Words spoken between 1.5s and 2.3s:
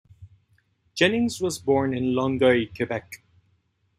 born in